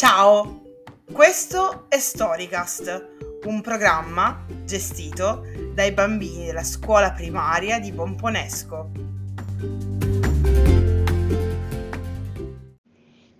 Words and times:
Ciao, 0.00 0.62
questo 1.12 1.84
è 1.90 1.98
Storycast, 1.98 3.42
un 3.44 3.60
programma 3.60 4.46
gestito 4.64 5.42
dai 5.74 5.92
bambini 5.92 6.46
della 6.46 6.62
scuola 6.62 7.12
primaria 7.12 7.78
di 7.78 7.92
Pomponesco. 7.92 8.90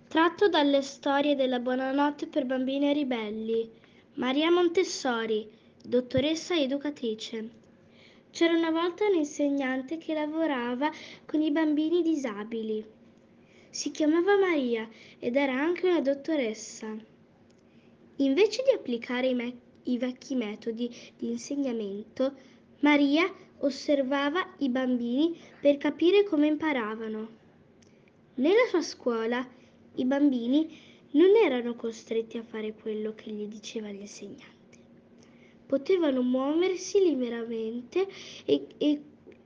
Tratto 0.07 0.49
dalle 0.49 0.83
storie 0.83 1.33
della 1.33 1.57
buonanotte 1.57 2.27
per 2.27 2.45
bambini 2.45 2.93
ribelli. 2.93 3.67
Maria 4.17 4.51
Montessori, 4.51 5.49
dottoressa 5.83 6.55
educatrice. 6.55 7.49
C'era 8.29 8.53
una 8.53 8.69
volta 8.69 9.07
un 9.07 9.15
insegnante 9.15 9.97
che 9.97 10.13
lavorava 10.13 10.91
con 11.25 11.41
i 11.41 11.49
bambini 11.49 12.03
disabili. 12.03 12.99
Si 13.71 13.89
chiamava 13.89 14.37
Maria 14.37 14.87
ed 15.17 15.37
era 15.37 15.53
anche 15.53 15.87
una 15.87 16.01
dottoressa. 16.01 16.93
Invece 18.17 18.63
di 18.63 18.71
applicare 18.75 19.27
i, 19.27 19.33
me- 19.33 19.57
i 19.83 19.97
vecchi 19.97 20.35
metodi 20.35 20.93
di 21.17 21.29
insegnamento, 21.29 22.33
Maria 22.81 23.33
osservava 23.59 24.55
i 24.57 24.67
bambini 24.67 25.39
per 25.61 25.77
capire 25.77 26.25
come 26.25 26.47
imparavano. 26.47 27.29
Nella 28.35 28.65
sua 28.69 28.81
scuola 28.81 29.47
i 29.95 30.03
bambini 30.03 30.77
non 31.11 31.33
erano 31.41 31.73
costretti 31.75 32.37
a 32.37 32.43
fare 32.43 32.73
quello 32.73 33.13
che 33.15 33.31
gli 33.31 33.45
diceva 33.45 33.87
l'insegnante. 33.87 34.79
Potevano 35.65 36.21
muoversi 36.21 36.99
liberamente 36.99 38.05
e, 38.43 38.67
e 38.77 39.01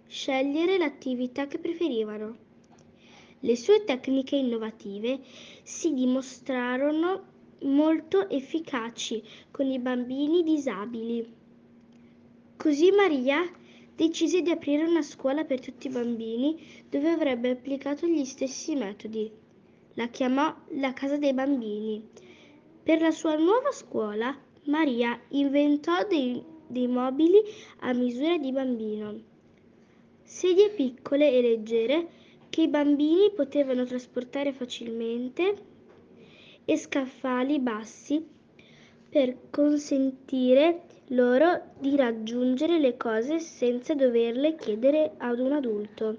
scegliere 0.08 0.80
l'attività 0.80 1.46
che 1.46 1.60
preferivano. 1.60 2.45
Le 3.46 3.56
sue 3.56 3.84
tecniche 3.84 4.38
innovative 4.38 5.20
si 5.62 5.94
dimostrarono 5.94 7.26
molto 7.60 8.28
efficaci 8.28 9.22
con 9.52 9.70
i 9.70 9.78
bambini 9.78 10.42
disabili. 10.42 11.32
Così 12.58 12.90
Maria 12.90 13.48
decise 13.96 14.42
di 14.42 14.50
aprire 14.50 14.86
una 14.86 15.04
scuola 15.04 15.44
per 15.44 15.60
tutti 15.60 15.86
i 15.86 15.92
bambini 15.92 16.60
dove 16.90 17.08
avrebbe 17.08 17.52
applicato 17.52 18.08
gli 18.08 18.26
stessi 18.26 18.74
metodi. 18.74 19.32
La 19.94 20.08
chiamò 20.08 20.52
la 20.70 20.94
casa 20.94 21.18
dei 21.18 21.34
bambini. 21.36 22.04
Per 22.82 23.00
la 23.00 23.12
sua 23.12 23.36
nuova 23.36 23.72
scuola, 23.72 24.36
Maria 24.64 25.22
inventò 25.30 26.04
dei, 26.08 26.44
dei 26.66 26.88
mobili 26.88 27.44
a 27.82 27.94
misura 27.94 28.40
di 28.40 28.52
bambino. 28.52 29.22
Sedie 30.24 30.72
piccole 30.72 31.32
e 31.32 31.42
leggere 31.44 32.24
che 32.56 32.62
i 32.62 32.68
bambini 32.70 33.32
potevano 33.32 33.84
trasportare 33.84 34.54
facilmente 34.54 35.56
e 36.64 36.78
scaffali 36.78 37.60
bassi 37.60 38.26
per 39.10 39.50
consentire 39.50 40.84
loro 41.08 41.64
di 41.78 41.98
raggiungere 41.98 42.80
le 42.80 42.96
cose 42.96 43.40
senza 43.40 43.94
doverle 43.94 44.56
chiedere 44.56 45.16
ad 45.18 45.40
un 45.40 45.52
adulto. 45.52 46.18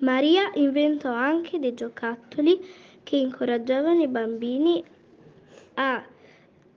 Maria 0.00 0.52
inventò 0.56 1.14
anche 1.14 1.58
dei 1.58 1.72
giocattoli 1.72 2.62
che 3.02 3.16
incoraggiavano 3.16 4.02
i 4.02 4.08
bambini 4.08 4.84
a 5.76 6.04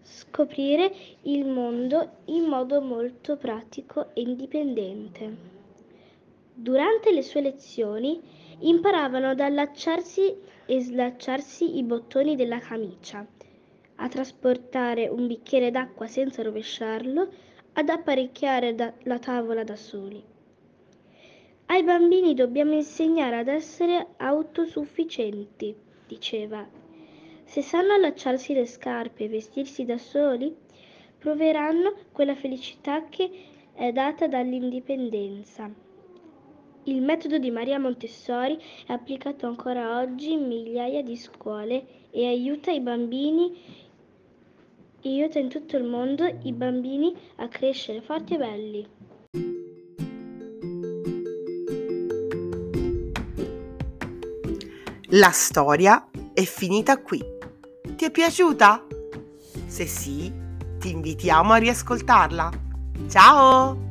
scoprire 0.01 0.93
il 1.23 1.45
mondo 1.45 2.19
in 2.27 2.45
modo 2.45 2.79
molto 2.79 3.35
pratico 3.35 4.11
e 4.13 4.21
indipendente. 4.21 5.60
Durante 6.61 7.11
le 7.11 7.23
sue 7.23 7.41
lezioni 7.41 8.21
imparavano 8.59 9.29
ad 9.29 9.39
allacciarsi 9.39 10.37
e 10.67 10.79
slacciarsi 10.79 11.77
i 11.77 11.81
bottoni 11.81 12.35
della 12.35 12.59
camicia, 12.59 13.25
a 13.95 14.07
trasportare 14.07 15.07
un 15.07 15.25
bicchiere 15.25 15.71
d'acqua 15.71 16.05
senza 16.05 16.43
rovesciarlo, 16.43 17.27
ad 17.73 17.89
apparecchiare 17.89 18.75
da- 18.75 18.93
la 19.05 19.17
tavola 19.17 19.63
da 19.63 19.75
soli. 19.75 20.23
Ai 21.65 21.81
bambini 21.81 22.35
dobbiamo 22.35 22.73
insegnare 22.73 23.39
ad 23.39 23.47
essere 23.47 24.09
autosufficienti, 24.17 25.75
diceva. 26.05 26.69
Se 27.43 27.63
sanno 27.63 27.93
allacciarsi 27.93 28.53
le 28.53 28.67
scarpe 28.67 29.23
e 29.23 29.29
vestirsi 29.29 29.83
da 29.83 29.97
soli, 29.97 30.55
proveranno 31.17 31.95
quella 32.11 32.35
felicità 32.35 33.09
che 33.09 33.31
è 33.73 33.91
data 33.91 34.27
dall'indipendenza. 34.27 35.89
Il 36.85 37.01
metodo 37.01 37.37
di 37.37 37.51
Maria 37.51 37.79
Montessori 37.79 38.57
è 38.87 38.91
applicato 38.91 39.45
ancora 39.45 39.99
oggi 39.99 40.31
in 40.31 40.47
migliaia 40.47 41.03
di 41.03 41.15
scuole 41.15 41.85
e 42.09 42.25
aiuta 42.25 42.77
bambini 42.79 43.55
aiuta 45.03 45.39
in 45.39 45.49
tutto 45.49 45.77
il 45.77 45.83
mondo 45.83 46.25
i 46.43 46.51
bambini 46.53 47.15
a 47.37 47.47
crescere 47.47 48.01
forti 48.01 48.33
e 48.33 48.37
belli. 48.37 48.87
La 55.13 55.31
storia 55.31 56.07
è 56.33 56.43
finita 56.43 57.01
qui. 57.01 57.21
Ti 57.95 58.05
è 58.05 58.11
piaciuta? 58.11 58.85
Se 59.67 59.85
sì, 59.85 60.31
ti 60.79 60.89
invitiamo 60.89 61.53
a 61.53 61.57
riascoltarla. 61.57 62.49
Ciao! 63.09 63.90